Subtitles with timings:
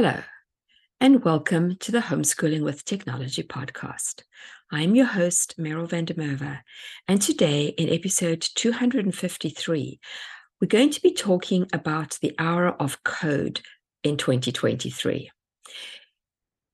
[0.00, 0.22] Hello
[1.00, 4.22] and welcome to the Homeschooling with Technology podcast.
[4.70, 6.60] I'm your host, Meryl van der Merwe,
[7.08, 9.98] and today in episode 253,
[10.60, 13.60] we're going to be talking about the hour of code
[14.04, 15.32] in 2023.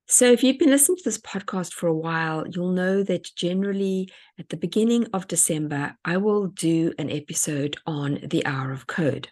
[0.06, 4.10] So, if you've been listening to this podcast for a while, you'll know that generally
[4.38, 9.30] at the beginning of December, I will do an episode on the hour of code.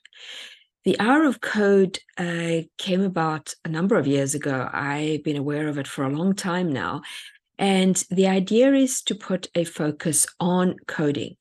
[0.84, 4.68] The Hour of Code uh, came about a number of years ago.
[4.72, 7.02] I've been aware of it for a long time now.
[7.56, 11.36] And the idea is to put a focus on coding.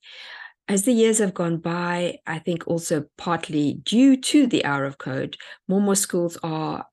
[0.67, 4.99] As the years have gone by, I think also partly due to the Hour of
[4.99, 6.85] Code, more and more schools are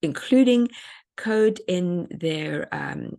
[0.00, 0.68] including
[1.16, 3.18] code in their um,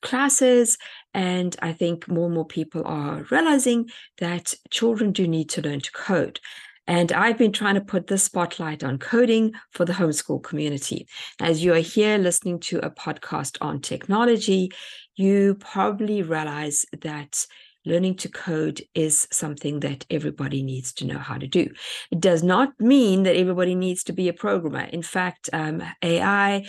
[0.00, 0.78] classes.
[1.12, 3.90] And I think more and more people are realizing
[4.20, 6.40] that children do need to learn to code.
[6.86, 11.06] And I've been trying to put the spotlight on coding for the homeschool community.
[11.40, 14.72] As you are here listening to a podcast on technology,
[15.16, 17.46] you probably realize that
[17.84, 21.68] learning to code is something that everybody needs to know how to do.
[22.10, 24.84] It does not mean that everybody needs to be a programmer.
[24.84, 26.64] In fact, um, AI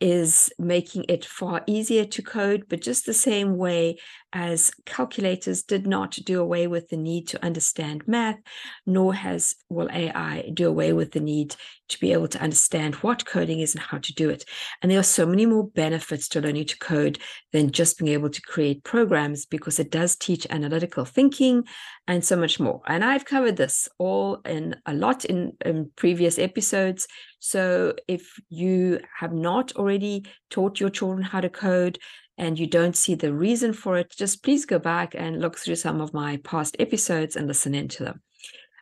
[0.00, 3.96] is making it far easier to code, but just the same way
[4.32, 8.38] as calculators did not do away with the need to understand math,
[8.84, 11.56] nor has will AI do away with the need
[11.88, 14.44] to be able to understand what coding is and how to do it.
[14.82, 17.18] And there are so many more benefits to learning to code
[17.52, 21.64] than just being able to create programs because it does teach analytical thinking
[22.06, 22.82] and so much more.
[22.86, 27.06] And I've covered this all in a lot in, in previous episodes.
[27.46, 32.00] So if you have not already taught your children how to code,
[32.36, 35.76] and you don't see the reason for it, just please go back and look through
[35.76, 38.20] some of my past episodes and listen into them.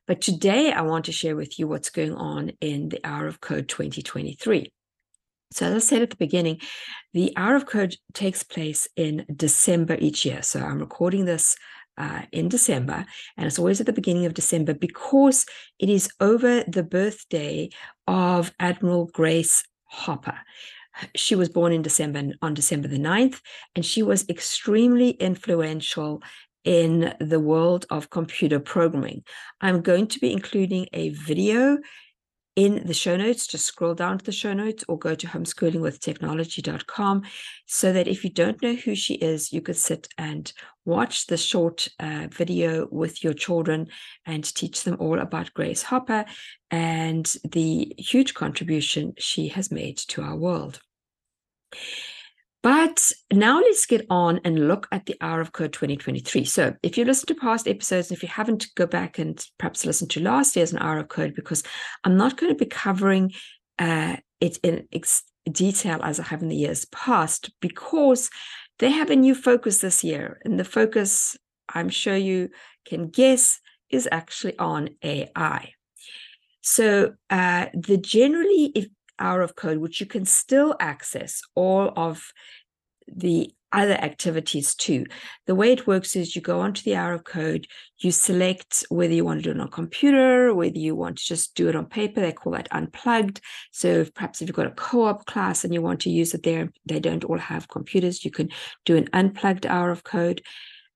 [0.06, 3.38] But today I want to share with you what's going on in the Hour of
[3.38, 4.72] Code 2023.
[5.52, 6.60] So, as I said at the beginning,
[7.12, 10.42] the Hour of Code takes place in December each year.
[10.42, 11.54] So, I'm recording this
[11.96, 13.04] uh, in December,
[13.36, 15.46] and it's always at the beginning of December because
[15.78, 17.68] it is over the birthday
[18.06, 20.38] of Admiral Grace Hopper.
[21.16, 23.40] She was born in December on December the 9th,
[23.74, 26.22] and she was extremely influential
[26.64, 29.22] in the world of computer programming.
[29.60, 31.78] I'm going to be including a video
[32.56, 33.46] in the show notes.
[33.46, 37.22] Just scroll down to the show notes or go to homeschoolingwithtechnology.com
[37.66, 40.52] so that if you don't know who she is, you could sit and
[40.84, 43.88] watch the short uh, video with your children
[44.26, 46.24] and teach them all about Grace Hopper
[46.70, 50.80] and the huge contribution she has made to our world.
[52.62, 56.46] But now let's get on and look at the Hour of Code 2023.
[56.46, 60.08] So if you listen to past episodes, if you haven't, go back and perhaps listen
[60.08, 61.62] to last year's an Hour of Code because
[62.04, 63.32] I'm not going to be covering
[63.78, 68.30] uh, it in ex- detail as I have in the years past because
[68.78, 70.40] they have a new focus this year.
[70.44, 71.36] And the focus,
[71.68, 72.50] I'm sure you
[72.84, 75.72] can guess, is actually on AI.
[76.62, 82.32] So uh, the generally, hour of code, which you can still access all of
[83.06, 85.04] the other activities too.
[85.46, 87.66] The way it works is you go onto the hour of code,
[87.98, 91.24] you select whether you want to do it on a computer, whether you want to
[91.24, 92.20] just do it on paper.
[92.20, 93.40] They call that unplugged.
[93.72, 96.44] So if, perhaps if you've got a co-op class and you want to use it
[96.44, 98.24] there, they don't all have computers.
[98.24, 98.50] You can
[98.84, 100.42] do an unplugged hour of code.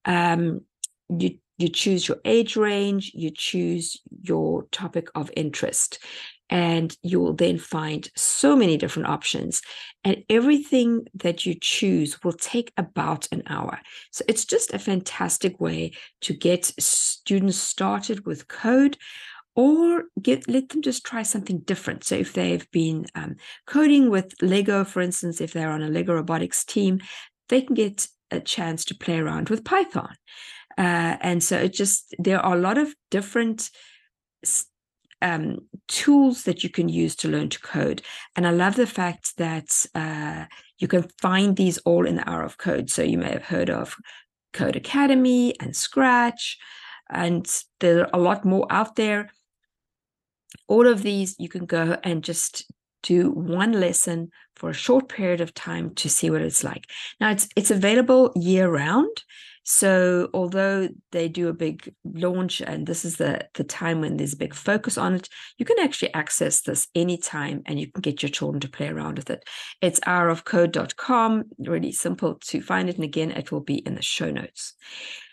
[0.05, 0.61] Um,
[1.09, 5.99] you you choose your age range, you choose your topic of interest
[6.51, 9.61] and you will then find so many different options.
[10.05, 13.81] And everything that you choose will take about an hour.
[14.11, 15.93] So it's just a fantastic way
[16.23, 18.97] to get students started with code
[19.55, 22.05] or get let them just try something different.
[22.05, 23.37] So if they've been um,
[23.67, 27.01] coding with lego for instance if they're on a lego robotics team
[27.49, 30.15] they can get a chance to play around with python.
[30.77, 33.69] Uh, and so it just there are a lot of different
[35.23, 38.03] um, tools that you can use to learn to code.
[38.37, 40.45] And I love the fact that uh,
[40.79, 42.91] you can find these all in the hour of code.
[42.91, 43.97] So you may have heard of
[44.53, 46.59] Codecademy and Scratch,
[47.11, 47.47] and
[47.81, 49.31] there are a lot more out there.
[50.67, 52.71] All of these you can go and just
[53.03, 56.91] do one lesson for a short period of time to see what it's like.
[57.21, 59.23] Now it's it's available year round.
[59.71, 64.33] So although they do a big launch and this is the the time when there's
[64.33, 65.29] a big focus on it,
[65.59, 69.19] you can actually access this anytime and you can get your children to play around
[69.19, 69.47] with it.
[69.83, 72.95] It's hourofcode.com, really simple to find it.
[72.95, 74.73] And again, it will be in the show notes.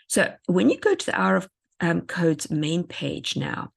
[0.06, 1.48] So when you go to the Hour of
[1.80, 3.72] um, Code's main page now,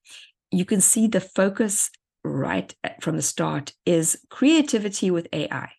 [0.51, 1.89] you can see the focus
[2.25, 5.69] right from the start is creativity with AI.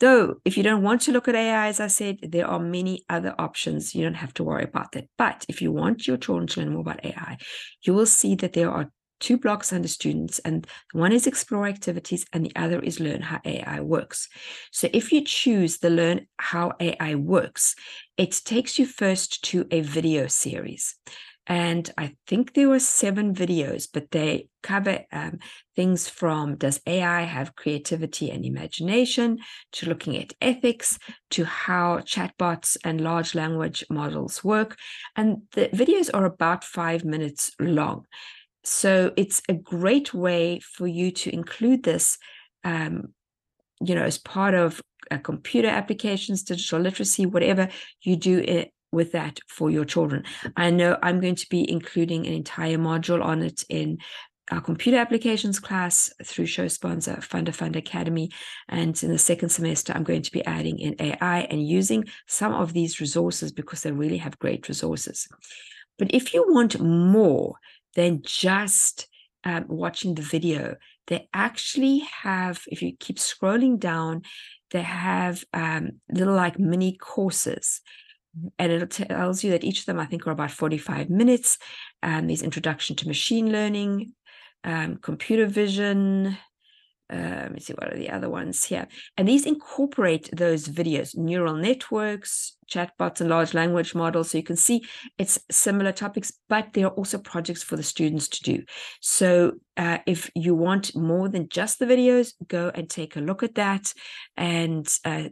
[0.00, 3.04] Though, if you don't want to look at AI, as I said, there are many
[3.08, 3.94] other options.
[3.94, 5.08] You don't have to worry about that.
[5.16, 7.38] But if you want your children to learn more about AI,
[7.82, 12.26] you will see that there are two blocks under students, and one is explore activities,
[12.32, 14.28] and the other is learn how AI works.
[14.70, 17.74] So if you choose the learn how AI works,
[18.16, 20.96] it takes you first to a video series.
[21.46, 25.40] And I think there were seven videos, but they cover um,
[25.76, 29.38] things from does AI have creativity and imagination
[29.72, 30.98] to looking at ethics
[31.32, 34.76] to how chatbots and large language models work.
[35.16, 38.06] And the videos are about five minutes long.
[38.64, 42.16] So it's a great way for you to include this,
[42.64, 43.12] um,
[43.82, 44.80] you know, as part of
[45.10, 47.68] uh, computer applications, digital literacy, whatever
[48.02, 50.24] you do it, with that for your children.
[50.56, 53.98] I know I'm going to be including an entire module on it in
[54.50, 58.30] our computer applications class through show sponsor FundaFunda Academy.
[58.68, 62.52] And in the second semester, I'm going to be adding in AI and using some
[62.52, 65.26] of these resources because they really have great resources.
[65.98, 67.54] But if you want more
[67.94, 69.08] than just
[69.44, 70.76] um, watching the video,
[71.06, 74.22] they actually have, if you keep scrolling down,
[74.70, 77.80] they have um, little like mini courses
[78.58, 81.58] and it tells you that each of them, I think, are about 45 minutes.
[82.02, 84.12] And there's introduction to machine learning,
[84.64, 86.38] um, computer vision.
[87.12, 88.88] Uh, let me see what are the other ones here.
[89.16, 94.30] And these incorporate those videos, neural networks, chatbots, and large language models.
[94.30, 94.82] So you can see
[95.18, 98.64] it's similar topics, but there are also projects for the students to do.
[99.00, 103.42] So uh, if you want more than just the videos, go and take a look
[103.42, 103.92] at that
[104.36, 105.24] and uh,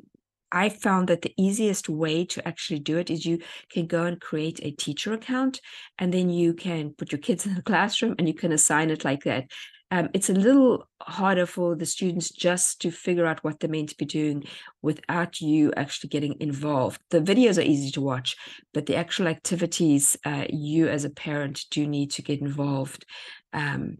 [0.52, 3.40] I found that the easiest way to actually do it is you
[3.70, 5.60] can go and create a teacher account
[5.98, 9.04] and then you can put your kids in the classroom and you can assign it
[9.04, 9.50] like that.
[9.90, 13.90] Um, it's a little harder for the students just to figure out what they're meant
[13.90, 14.44] to be doing
[14.80, 16.98] without you actually getting involved.
[17.10, 18.34] The videos are easy to watch,
[18.72, 23.04] but the actual activities, uh, you as a parent do need to get involved
[23.52, 23.98] um,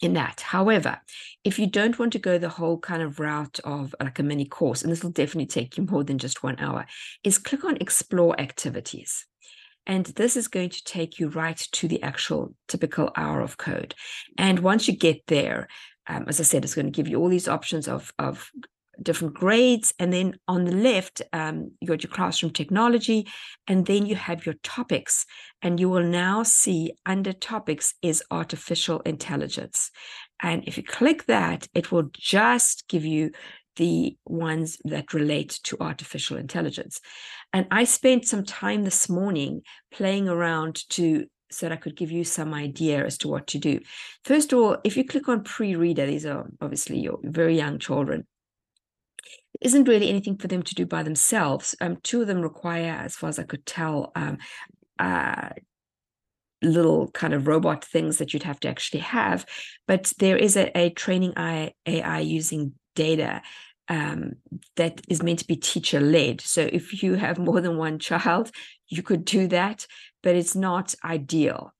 [0.00, 0.40] in that.
[0.40, 1.00] However,
[1.44, 4.44] if you don't want to go the whole kind of route of like a mini
[4.44, 6.86] course, and this will definitely take you more than just one hour,
[7.24, 9.26] is click on explore activities.
[9.86, 13.94] And this is going to take you right to the actual typical hour of code.
[14.36, 15.68] And once you get there,
[16.08, 18.50] um, as I said, it's going to give you all these options of, of
[19.02, 19.92] different grades.
[19.98, 23.26] And then on the left, um, you got your classroom technology,
[23.66, 25.26] and then you have your topics.
[25.62, 29.90] And you will now see under topics is artificial intelligence.
[30.42, 33.30] And if you click that, it will just give you
[33.76, 37.00] the ones that relate to artificial intelligence.
[37.52, 39.62] And I spent some time this morning
[39.92, 43.58] playing around to so that I could give you some idea as to what to
[43.58, 43.80] do.
[44.24, 48.26] First of all, if you click on pre-reader, these are obviously your very young children
[49.60, 51.74] isn't really anything for them to do by themselves.
[51.80, 54.38] Um, two of them require, as far as I could tell, um,
[54.98, 55.50] uh,
[56.62, 59.46] little kind of robot things that you'd have to actually have.
[59.86, 63.42] But there is a, a training AI using data
[63.88, 64.32] um,
[64.76, 66.40] that is meant to be teacher led.
[66.40, 68.50] So if you have more than one child,
[68.88, 69.86] you could do that,
[70.22, 71.72] but it's not ideal.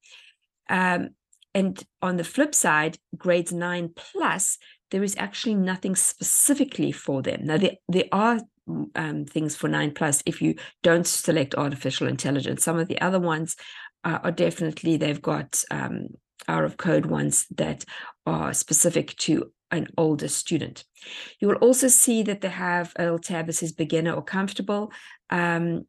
[0.68, 1.10] Um,
[1.54, 4.58] and on the flip side, grades nine plus,
[4.90, 7.44] there is actually nothing specifically for them.
[7.44, 8.40] Now, there, there are
[8.94, 12.64] um, things for 9 plus if you don't select artificial intelligence.
[12.64, 13.56] Some of the other ones
[14.04, 16.08] uh, are definitely, they've got um,
[16.48, 17.84] of code ones that
[18.24, 20.84] are specific to an older student.
[21.40, 24.92] You will also see that they have a little tab that says beginner or comfortable.
[25.30, 25.86] Um,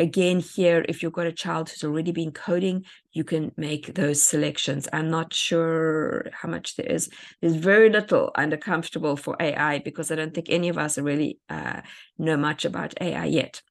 [0.00, 4.22] again here if you've got a child who's already been coding you can make those
[4.22, 4.88] selections.
[4.92, 7.10] I'm not sure how much there is.
[7.40, 11.38] There's very little under comfortable for ai because i don't think any of us really
[11.48, 11.82] uh,
[12.18, 13.62] know much about ai yet.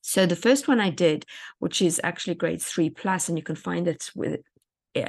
[0.00, 1.26] So the first one i did
[1.58, 4.40] which is actually grade three plus and you can find it with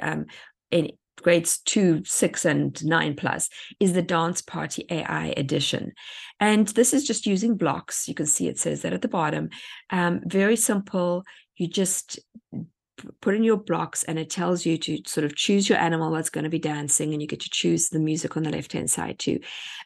[0.02, 0.26] um,
[0.70, 0.90] in
[1.22, 3.48] grades two, six, and nine plus
[3.78, 5.92] is the Dance Party AI edition.
[6.38, 8.08] And this is just using blocks.
[8.08, 9.50] You can see it says that at the bottom.
[9.90, 11.24] Um, very simple.
[11.56, 12.18] You just
[13.20, 16.30] put in your blocks and it tells you to sort of choose your animal that's
[16.30, 18.90] going to be dancing and you get to choose the music on the left hand
[18.90, 19.40] side too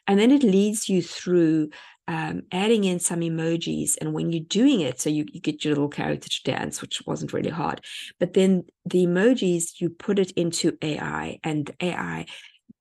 [0.07, 1.69] and then it leads you through
[2.07, 5.73] um, adding in some emojis and when you're doing it so you, you get your
[5.73, 7.81] little character to dance which wasn't really hard
[8.19, 12.25] but then the emojis you put it into ai and ai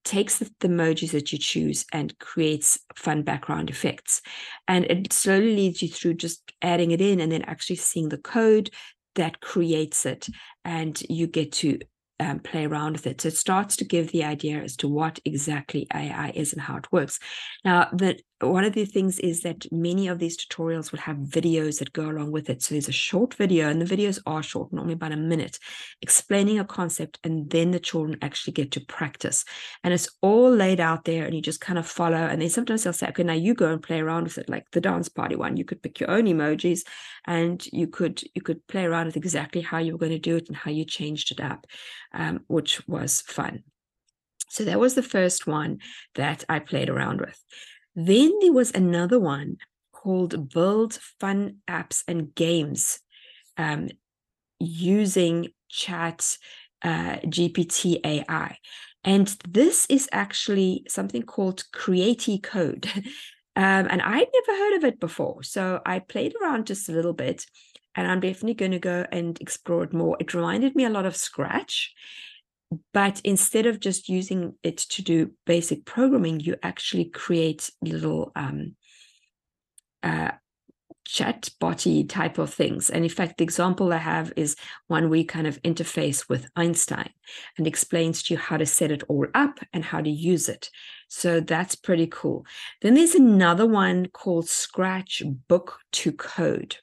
[0.04, 4.20] takes the, the, emojis that you choose and creates fun background effects.
[4.68, 8.18] And it slowly leads you through just adding it in and then actually seeing the
[8.18, 8.70] code
[9.14, 10.28] that creates it.
[10.64, 11.78] And you get to
[12.20, 13.20] um, play around with it.
[13.20, 16.76] So it starts to give the idea as to what exactly AI is and how
[16.76, 17.18] it works.
[17.64, 21.78] Now, the one of the things is that many of these tutorials will have videos
[21.78, 22.62] that go along with it.
[22.62, 25.58] So there's a short video, and the videos are short, normally about a minute,
[26.02, 29.44] explaining a concept, and then the children actually get to practice.
[29.82, 32.16] And it's all laid out there, and you just kind of follow.
[32.16, 34.70] And then sometimes they'll say, okay, now you go and play around with it, like
[34.72, 35.56] the dance party one.
[35.56, 36.80] You could pick your own emojis,
[37.26, 40.36] and you could you could play around with exactly how you were going to do
[40.36, 41.66] it and how you changed it up,
[42.12, 43.62] um, which was fun.
[44.48, 45.78] So that was the first one
[46.14, 47.42] that I played around with.
[47.94, 49.56] Then there was another one
[49.92, 53.00] called Build Fun Apps and Games
[53.56, 53.88] um,
[54.58, 56.36] using Chat
[56.82, 58.58] uh, GPT AI.
[59.04, 62.88] And this is actually something called Create Code.
[63.56, 65.42] um, and I'd never heard of it before.
[65.42, 67.46] So I played around just a little bit
[67.94, 70.16] and I'm definitely going to go and explore it more.
[70.18, 71.92] It reminded me a lot of Scratch
[72.92, 78.74] but instead of just using it to do basic programming you actually create little um,
[80.02, 80.32] uh,
[81.04, 82.90] chat botty type of things.
[82.90, 84.56] And in fact the example i have is
[84.86, 87.10] one where you kind of interface with einstein
[87.58, 90.70] and explains to you how to set it all up and how to use it.
[91.08, 92.46] So that's pretty cool.
[92.82, 96.76] Then there's another one called scratch book to code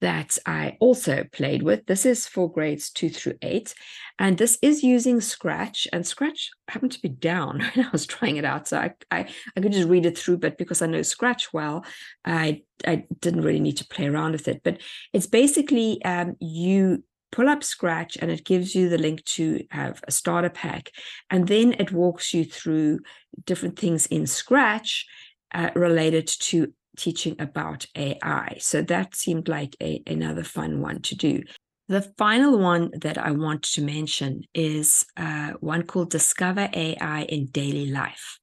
[0.00, 1.86] that I also played with.
[1.86, 3.74] This is for grades two through eight.
[4.18, 5.88] And this is using Scratch.
[5.92, 8.68] And Scratch happened to be down when I was trying it out.
[8.68, 11.84] So I, I, I could just read it through, but because I know Scratch well,
[12.24, 14.62] I, I didn't really need to play around with it.
[14.62, 14.80] But
[15.12, 20.02] it's basically um, you pull up Scratch and it gives you the link to have
[20.06, 20.90] a starter pack.
[21.30, 23.00] And then it walks you through
[23.44, 25.06] different things in Scratch
[25.52, 28.56] uh, related to teaching about AI.
[28.60, 31.42] So that seemed like a, another fun one to do.
[31.88, 37.46] The final one that I want to mention is uh, one called Discover AI in
[37.46, 38.38] Daily Life.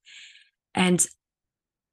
[0.73, 1.05] And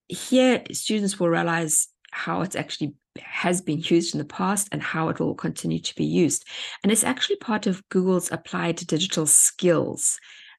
[0.08, 5.10] here, students will realize how it actually has been used in the past and how
[5.10, 6.46] it will continue to be used.
[6.82, 10.18] And it's actually part of Google's applied digital skills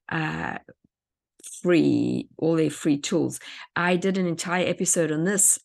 [0.10, 0.58] uh,
[1.62, 3.40] free all their free tools
[3.76, 5.60] i did an entire episode on this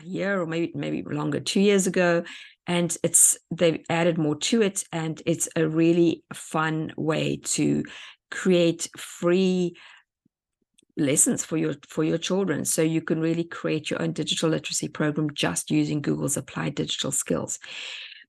[0.00, 2.24] a year or maybe maybe longer, two years ago,
[2.66, 7.84] and it's they've added more to it, and it's a really fun way to
[8.30, 9.76] create free
[10.96, 12.64] lessons for your for your children.
[12.64, 17.12] So you can really create your own digital literacy program just using google's applied digital
[17.12, 17.58] skills.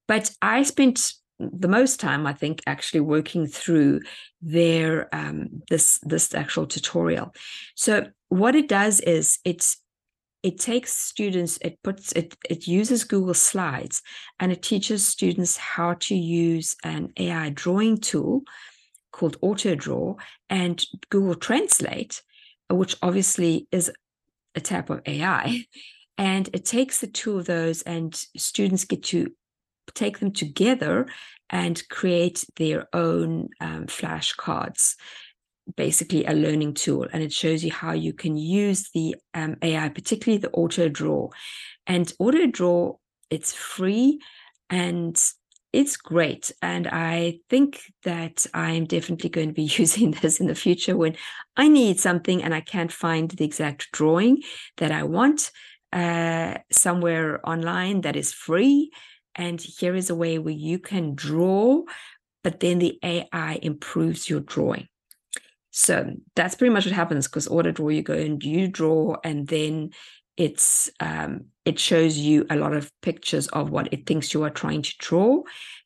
[0.06, 4.00] But i spent the most time i think actually working through
[4.42, 7.34] their um, this this actual tutorial.
[7.74, 9.78] So what it does is it's
[10.42, 14.02] it takes students it puts it it uses google slides
[14.38, 18.42] and it teaches students how to use an ai drawing tool
[19.12, 20.16] called autodraw
[20.48, 22.22] and google translate
[22.70, 23.90] which obviously is
[24.54, 25.64] a type of ai
[26.18, 29.32] and it takes the two of those and students get to
[29.94, 31.06] take them together
[31.48, 34.94] and create their own um, flashcards
[35.76, 39.88] basically a learning tool and it shows you how you can use the um, AI,
[39.88, 41.28] particularly the auto draw.
[41.86, 42.96] And auto draw,
[43.30, 44.20] it's free
[44.68, 45.20] and
[45.72, 46.52] it's great.
[46.62, 51.16] And I think that I'm definitely going to be using this in the future when
[51.56, 54.42] I need something and I can't find the exact drawing
[54.78, 55.50] that I want
[55.92, 58.90] uh, somewhere online that is free.
[59.34, 61.82] And here is a way where you can draw,
[62.42, 64.88] but then the AI improves your drawing.
[65.70, 69.46] So that's pretty much what happens because auto draw, you go and you draw, and
[69.46, 69.90] then
[70.36, 74.50] it's um, it shows you a lot of pictures of what it thinks you are
[74.50, 75.42] trying to draw,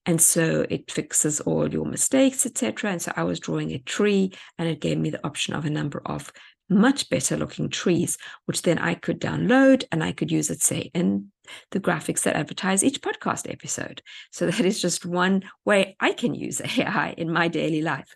[0.07, 2.93] and so it fixes all your mistakes, etc.
[2.93, 5.71] And so I was drawing a tree, and it gave me the option of a
[5.71, 6.33] number of
[6.69, 10.91] much better looking trees, which then I could download and I could use it, say,
[10.95, 11.31] in
[11.73, 14.03] the graphics that advertise each podcast episode.
[14.31, 18.15] So that is just one way I can use AI in my daily life.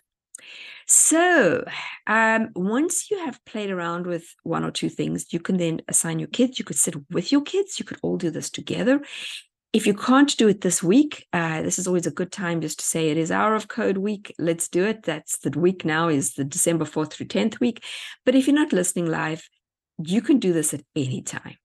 [0.91, 1.63] So,
[2.07, 6.17] um, once you have played around with one or two things, you can then assign
[6.17, 6.57] your kids.
[6.57, 7.77] You could sit with your kids.
[7.77, 9.01] You could all do this together.
[9.71, 12.79] if you can't do it this week, uh, this is always a good time just
[12.79, 14.33] to say it is Hour of Code week.
[14.39, 15.03] Let's do it.
[15.03, 17.83] That's the week now is the December 4th through 10th week.
[18.25, 19.47] But if you're not listening live,
[20.03, 21.57] you can do this at any time.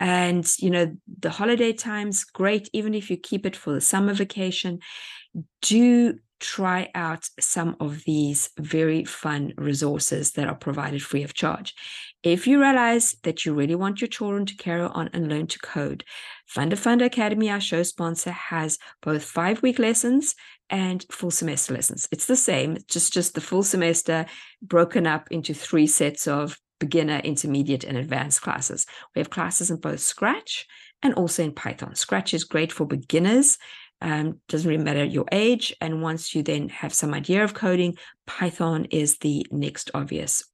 [0.00, 2.68] And, you know, the holiday times, great.
[2.72, 4.80] Even if you keep it for the summer vacation,
[5.62, 11.74] do try out some of these very fun resources that are provided free of charge.
[12.22, 15.58] If you realize that you really want your children to carry on and learn to
[15.58, 16.04] code,
[16.54, 20.34] FundaFunda Academy, our show sponsor, has both five week lessons
[20.70, 22.08] and full semester lessons.
[22.10, 24.26] It's the same, just just the full semester
[24.62, 28.86] broken up into three sets of beginner, intermediate, and advanced classes.
[29.14, 30.66] We have classes in both Scratch
[31.02, 31.94] and also in Python.
[31.94, 33.58] Scratch is great for beginners
[34.04, 35.74] um, doesn't really matter your age.
[35.80, 37.96] And once you then have some idea of coding,
[38.26, 40.44] Python is the next obvious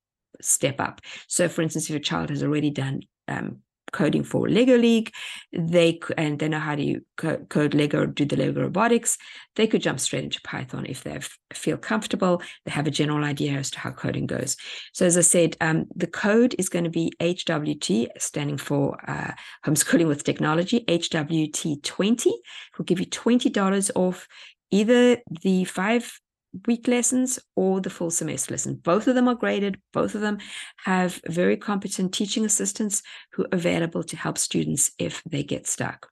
[0.41, 1.01] step up.
[1.27, 3.59] So, for instance, if your child has already done um,
[3.93, 5.13] coding for Lego League,
[5.53, 9.19] they and they know how to code Lego do the Lego robotics.
[9.57, 11.19] They could jump straight into Python if they
[11.53, 12.43] feel comfortable.
[12.65, 14.57] They have a general idea as to how coding goes.
[14.93, 19.33] So as I said, um, the code is going to be HWT, standing for uh,
[19.67, 20.85] Homeschooling with Technology.
[20.87, 22.35] HWT twenty
[22.77, 24.29] will give you twenty dollars off
[24.71, 26.21] either the five
[26.67, 28.75] week lessons or the full semester lesson.
[28.77, 29.81] Both of them are graded.
[29.93, 30.39] Both of them
[30.85, 33.03] have very competent teaching assistants
[33.33, 36.09] who are available to help students if they get stuck.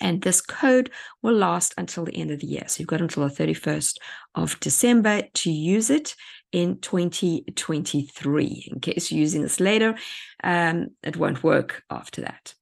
[0.00, 0.90] And this code
[1.22, 2.64] will last until the end of the year.
[2.66, 3.96] So you've got until the 31st
[4.34, 6.14] of December to use it
[6.52, 8.68] in 2023.
[8.72, 9.96] In case you're using this later,
[10.42, 12.54] um, it won't work after that.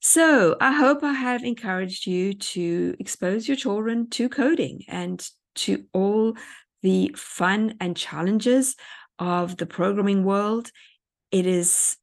[0.00, 5.28] So I hope I have encouraged you to expose your children to coding and
[5.64, 6.36] to all
[6.82, 8.76] the fun and challenges
[9.18, 10.70] of the programming world.
[11.30, 11.96] It is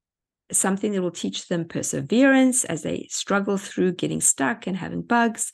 [0.52, 5.52] something that will teach them perseverance as they struggle through getting stuck and having bugs,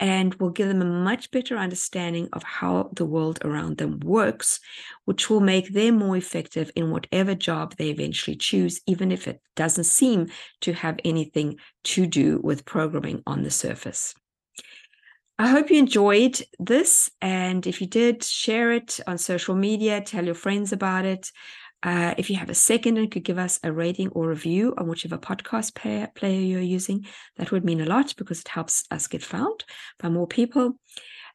[0.00, 4.58] and will give them a much better understanding of how the world around them works,
[5.04, 9.40] which will make them more effective in whatever job they eventually choose, even if it
[9.54, 10.28] doesn't seem
[10.60, 14.12] to have anything to do with programming on the surface.
[15.42, 17.10] I hope you enjoyed this.
[17.20, 21.32] And if you did, share it on social media, tell your friends about it.
[21.82, 24.86] Uh, if you have a second and could give us a rating or review on
[24.86, 27.04] whichever podcast player, player you're using,
[27.38, 29.64] that would mean a lot because it helps us get found
[29.98, 30.78] by more people.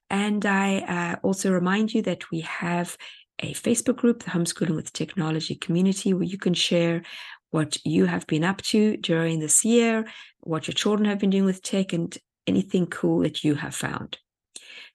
[0.09, 2.95] And I uh, also remind you that we have
[3.39, 7.01] a Facebook group, the Homeschooling with Technology community, where you can share
[7.49, 10.05] what you have been up to during this year,
[10.39, 14.17] what your children have been doing with tech, and anything cool that you have found.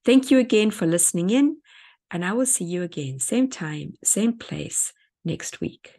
[0.04, 1.56] Thank you again for listening in,
[2.10, 4.92] and I will see you again, same time, same place
[5.24, 5.94] next week.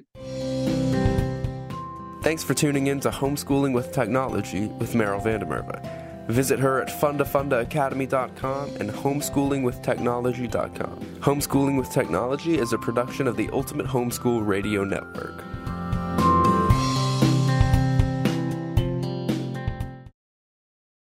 [2.22, 5.82] Thanks for tuning in to Homeschooling with Technology with Meryl van der Merwe.
[6.28, 11.00] Visit her at fundafundaacademy.com and homeschoolingwithtechnology.com.
[11.20, 15.44] Homeschooling with Technology is a production of the Ultimate Homeschool Radio Network.